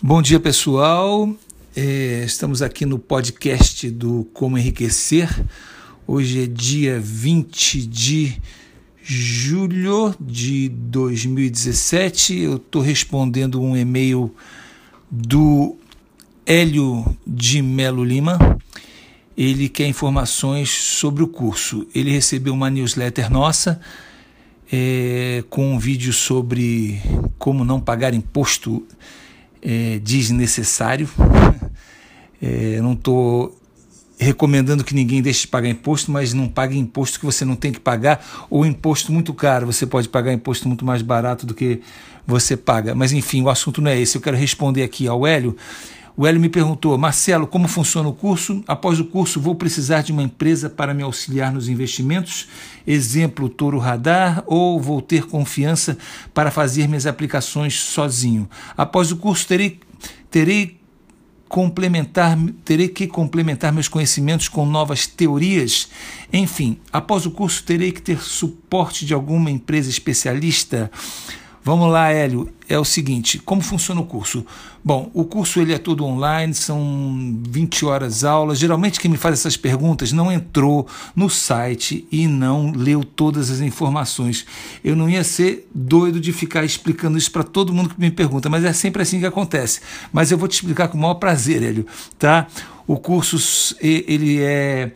[0.00, 1.28] Bom dia, pessoal.
[1.74, 5.28] É, estamos aqui no podcast do Como Enriquecer.
[6.06, 8.40] Hoje é dia 20 de
[9.02, 12.38] julho de 2017.
[12.38, 14.32] Eu estou respondendo um e-mail
[15.10, 15.76] do
[16.46, 18.38] Hélio de Melo Lima.
[19.36, 21.88] Ele quer informações sobre o curso.
[21.92, 23.80] Ele recebeu uma newsletter nossa
[24.70, 27.02] é, com um vídeo sobre
[27.36, 28.86] como não pagar imposto
[29.62, 31.08] é, desnecessário.
[32.40, 33.58] É, não estou
[34.18, 37.70] recomendando que ninguém deixe de pagar imposto, mas não pague imposto que você não tem
[37.70, 39.66] que pagar, ou imposto muito caro.
[39.66, 41.80] Você pode pagar imposto muito mais barato do que
[42.26, 42.94] você paga.
[42.94, 44.16] Mas enfim, o assunto não é esse.
[44.16, 45.56] Eu quero responder aqui ao Hélio.
[46.18, 48.64] O Hélio me perguntou, Marcelo, como funciona o curso?
[48.66, 52.48] Após o curso, vou precisar de uma empresa para me auxiliar nos investimentos?
[52.84, 55.96] Exemplo, Toro Radar, ou vou ter confiança
[56.34, 58.50] para fazer minhas aplicações sozinho?
[58.76, 59.78] Após o curso, terei,
[60.28, 60.80] terei
[61.48, 65.88] complementar, terei que complementar meus conhecimentos com novas teorias.
[66.32, 70.90] Enfim, após o curso terei que ter suporte de alguma empresa especialista.
[71.68, 72.50] Vamos lá, Hélio.
[72.66, 74.42] É o seguinte, como funciona o curso?
[74.82, 78.58] Bom, o curso ele é todo online, são 20 horas aulas.
[78.58, 83.60] Geralmente quem me faz essas perguntas não entrou no site e não leu todas as
[83.60, 84.46] informações.
[84.82, 88.48] Eu não ia ser doido de ficar explicando isso para todo mundo que me pergunta,
[88.48, 89.82] mas é sempre assim que acontece.
[90.10, 91.86] Mas eu vou te explicar com o maior prazer, Hélio,
[92.18, 92.46] tá?
[92.86, 94.90] O curso ele é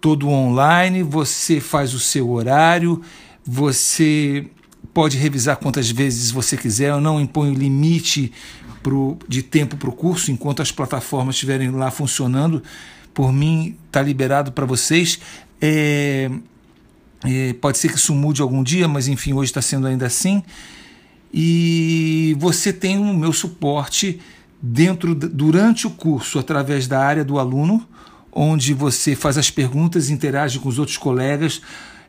[0.00, 3.02] todo online, você faz o seu horário,
[3.44, 4.46] você
[4.92, 8.32] pode revisar quantas vezes você quiser, eu não imponho limite
[8.82, 12.62] pro, de tempo para o curso, enquanto as plataformas estiverem lá funcionando,
[13.14, 15.18] por mim está liberado para vocês.
[15.60, 16.30] É,
[17.24, 20.42] é, pode ser que isso mude algum dia, mas enfim, hoje está sendo ainda assim.
[21.32, 24.20] E você tem o meu suporte
[24.60, 27.86] dentro durante o curso através da área do aluno,
[28.32, 31.60] onde você faz as perguntas, interage com os outros colegas,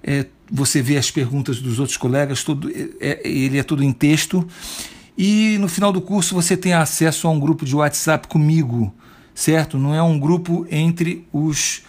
[0.03, 3.94] é, você vê as perguntas dos outros colegas, tudo, é, é, ele é tudo em
[3.94, 4.47] texto.
[5.17, 8.94] E no final do curso você tem acesso a um grupo de WhatsApp comigo,
[9.34, 9.78] certo?
[9.78, 11.84] Não é um grupo entre os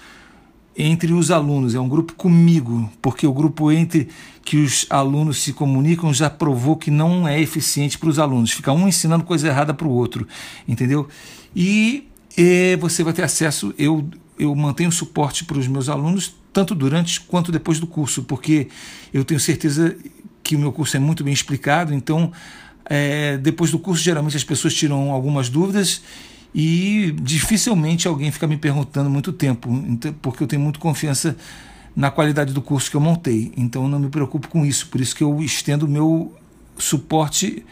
[0.77, 4.09] entre os alunos, é um grupo comigo, porque o grupo entre
[4.43, 8.53] que os alunos se comunicam já provou que não é eficiente para os alunos.
[8.53, 10.27] Fica um ensinando coisa errada para o outro,
[10.67, 11.09] entendeu?
[11.55, 14.09] E, e você vai ter acesso, eu,
[14.39, 18.69] eu mantenho suporte para os meus alunos tanto durante quanto depois do curso, porque
[19.13, 19.97] eu tenho certeza
[20.43, 22.31] que o meu curso é muito bem explicado, então
[22.85, 26.03] é, depois do curso geralmente as pessoas tiram algumas dúvidas
[26.55, 29.71] e dificilmente alguém fica me perguntando muito tempo,
[30.21, 31.37] porque eu tenho muito confiança
[31.97, 35.15] na qualidade do curso que eu montei, então não me preocupo com isso, por isso
[35.15, 36.37] que eu estendo o meu
[36.77, 37.65] suporte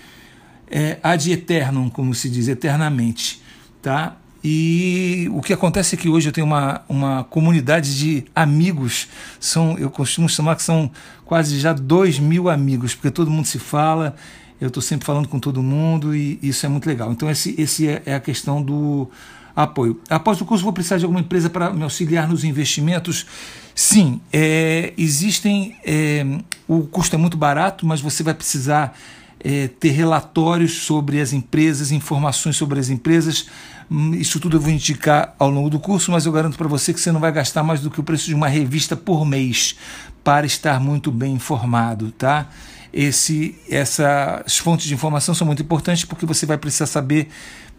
[0.71, 3.43] é, ad eternum, como se diz, eternamente,
[3.83, 4.17] tá?
[4.43, 9.09] E o que acontece é que hoje eu tenho uma, uma comunidade de amigos,
[9.39, 10.91] são eu costumo chamar que são
[11.25, 14.17] quase já dois mil amigos, porque todo mundo se fala,
[14.61, 17.13] eu estou sempre falando com todo mundo e isso é muito legal.
[17.13, 19.11] Então, esse, esse é, é a questão do
[19.55, 20.01] apoio.
[20.09, 23.27] Após o curso, vou precisar de alguma empresa para me auxiliar nos investimentos?
[23.75, 25.77] Sim, é, existem.
[25.85, 26.25] É,
[26.69, 28.97] o custo é muito barato, mas você vai precisar
[29.43, 33.47] é, ter relatórios sobre as empresas, informações sobre as empresas.
[33.91, 36.95] Hum, isso tudo eu vou indicar ao longo do curso, mas eu garanto para você
[36.95, 39.77] que você não vai gastar mais do que o preço de uma revista por mês
[40.23, 42.49] para estar muito bem informado, tá?
[42.93, 47.29] Esse, essas fontes de informação são muito importantes porque você vai precisar saber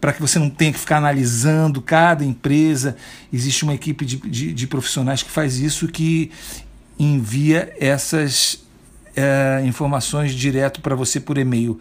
[0.00, 2.96] para que você não tenha que ficar analisando cada empresa.
[3.32, 6.30] Existe uma equipe de, de, de profissionais que faz isso, que
[6.98, 8.64] envia essas
[9.14, 11.78] é, informações direto para você por e-mail.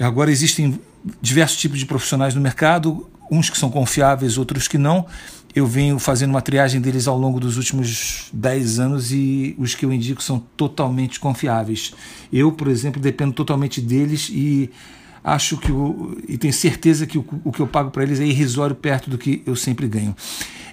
[0.00, 0.80] Agora existem
[1.20, 5.06] diversos tipos de profissionais no mercado, uns que são confiáveis, outros que não.
[5.54, 9.84] Eu venho fazendo uma triagem deles ao longo dos últimos 10 anos e os que
[9.84, 11.94] eu indico são totalmente confiáveis.
[12.32, 14.70] Eu, por exemplo, dependo totalmente deles e
[15.22, 18.24] acho que o, e tenho certeza que o, o que eu pago para eles é
[18.24, 20.14] irrisório perto do que eu sempre ganho.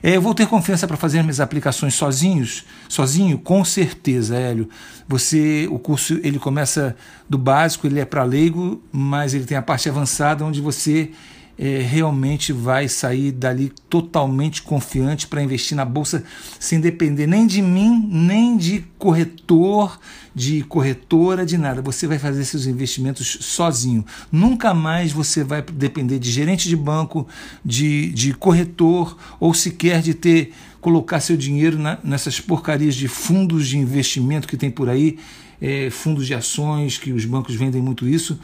[0.04, 4.70] É, eu vou ter confiança para fazer minhas aplicações sozinhos, sozinho, com certeza, Hélio.
[5.08, 6.96] Você, o curso ele começa
[7.30, 11.12] do básico, ele é para leigo, mas ele tem a parte avançada onde você
[11.58, 16.24] é, realmente vai sair dali totalmente confiante para investir na bolsa
[16.60, 20.00] sem depender nem de mim, nem de corretor,
[20.34, 21.82] de corretora, de nada.
[21.82, 24.06] Você vai fazer seus investimentos sozinho.
[24.32, 27.28] Nunca mais você vai depender de gerente de banco,
[27.64, 33.68] de, de corretor ou sequer de ter colocar seu dinheiro na, nessas porcarias de fundos
[33.68, 35.18] de investimento que tem por aí,
[35.60, 38.38] é, fundos de ações que os bancos vendem muito isso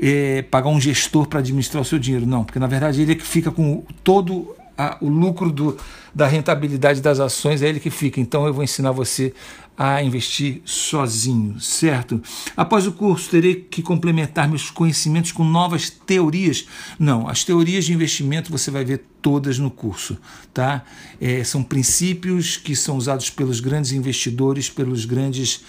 [0.00, 2.26] é, pagar um gestor para administrar o seu dinheiro.
[2.26, 5.76] Não, porque na verdade ele é que fica com todo a, o lucro do,
[6.14, 8.18] da rentabilidade das ações, é ele que fica.
[8.18, 9.34] Então eu vou ensinar você
[9.76, 12.22] a investir sozinho, certo?
[12.56, 16.66] Após o curso, terei que complementar meus conhecimentos com novas teorias.
[16.98, 20.18] Não, as teorias de investimento você vai ver todas no curso,
[20.52, 20.82] tá?
[21.20, 25.62] É, são princípios que são usados pelos grandes investidores, pelos grandes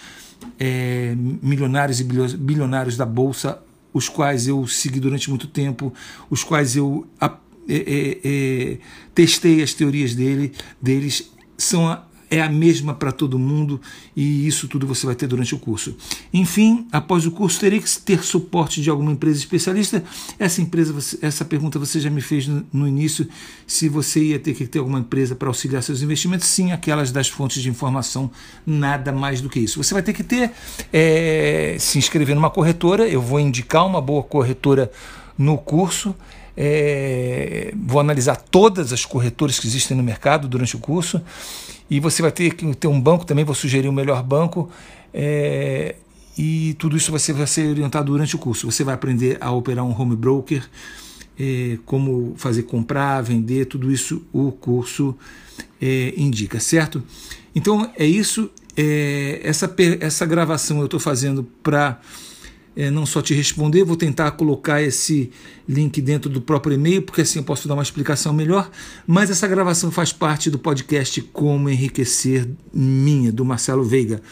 [0.58, 3.58] é, milionários e bilionários da bolsa,
[3.92, 5.92] os quais eu segui durante muito tempo,
[6.30, 7.30] os quais eu é,
[7.68, 8.78] é, é,
[9.14, 11.90] testei as teorias dele, deles, são
[12.32, 13.78] é a mesma para todo mundo
[14.16, 15.94] e isso tudo você vai ter durante o curso.
[16.32, 20.02] Enfim, após o curso, terei que ter suporte de alguma empresa especialista.
[20.38, 23.28] Essa empresa, essa pergunta você já me fez no, início,
[23.66, 26.48] se você ia ter que ter alguma empresa para auxiliar seus investimentos.
[26.48, 28.30] Sim, aquelas das fontes de informação,
[28.66, 29.82] nada mais do que isso.
[29.82, 30.52] Você vai ter que ter,
[30.90, 34.90] é, se inscrever numa corretora, eu vou indicar uma boa corretora
[35.36, 36.14] no curso.
[36.56, 41.20] É, vou analisar todas as corretoras que existem no mercado durante o curso
[41.92, 44.70] e você vai ter que ter um banco também, vou sugerir o um melhor banco.
[45.12, 45.96] É,
[46.38, 48.70] e tudo isso você vai ser orientado durante o curso.
[48.72, 50.66] Você vai aprender a operar um home broker,
[51.38, 55.14] é, como fazer comprar, vender, tudo isso o curso
[55.82, 57.02] é, indica, certo?
[57.54, 58.50] Então é isso.
[58.74, 62.00] É, essa, essa gravação eu estou fazendo para
[62.74, 65.30] é, não só te responder, vou tentar colocar esse
[65.68, 68.70] link dentro do próprio e-mail, porque assim eu posso dar uma explicação melhor.
[69.06, 74.22] Mas essa gravação faz parte do podcast Como Enriquecer Minha, do Marcelo Veiga,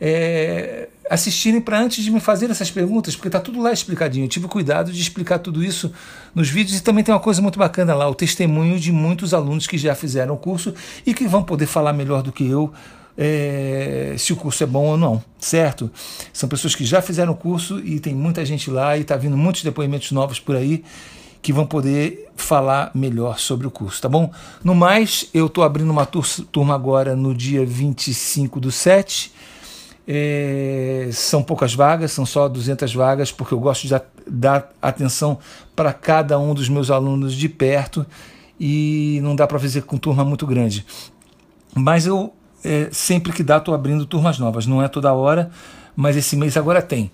[0.00, 4.26] é, assistirem para antes de me fazer essas perguntas, porque está tudo lá explicadinho.
[4.26, 5.92] Eu tive cuidado de explicar tudo isso
[6.32, 9.66] nos vídeos e também tem uma coisa muito bacana lá, o testemunho de muitos alunos
[9.66, 10.72] que já fizeram o curso
[11.04, 12.72] e que vão poder falar melhor do que eu
[13.18, 15.90] é, se o curso é bom ou não, certo?
[16.32, 19.36] São pessoas que já fizeram o curso e tem muita gente lá e está vindo
[19.36, 20.84] muitos depoimentos novos por aí
[21.42, 24.30] que vão poder falar melhor sobre o curso, tá bom?
[24.62, 29.32] No mais, eu estou abrindo uma turma agora no dia 25 do 7
[30.12, 33.94] é, são poucas vagas, são só 200 vagas, porque eu gosto de
[34.26, 35.38] dar atenção
[35.76, 38.04] para cada um dos meus alunos de perto
[38.58, 40.84] e não dá para fazer com turma muito grande.
[41.76, 42.34] Mas eu,
[42.64, 45.48] é, sempre que dá, estou abrindo turmas novas, não é toda hora,
[45.94, 47.08] mas esse mês agora tem.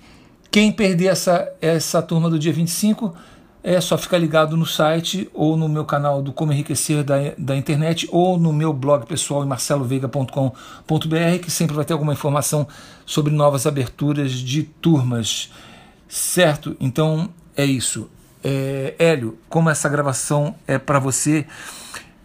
[0.50, 3.14] Quem perder essa, essa turma do dia 25
[3.66, 7.56] é só ficar ligado no site ou no meu canal do Como Enriquecer da, da
[7.56, 12.68] internet ou no meu blog pessoal em marceloveiga.com.br que sempre vai ter alguma informação
[13.04, 15.50] sobre novas aberturas de turmas.
[16.08, 16.76] Certo?
[16.78, 18.08] Então é isso.
[18.44, 21.44] É, Hélio, como essa gravação é para você,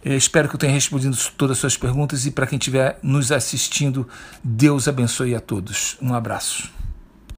[0.04, 3.32] é, espero que eu tenha respondido todas as suas perguntas e para quem estiver nos
[3.32, 4.06] assistindo,
[4.44, 5.96] Deus abençoe a todos.
[6.00, 6.81] Um abraço.